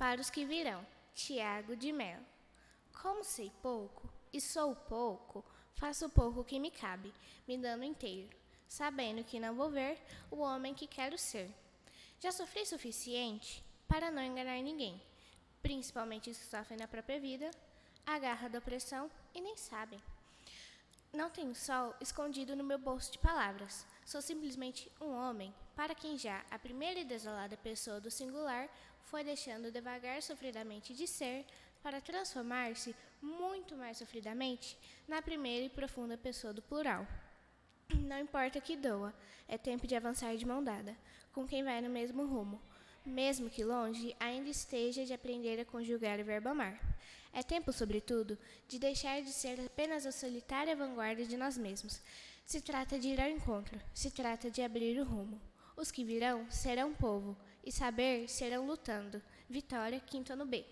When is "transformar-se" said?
32.00-32.94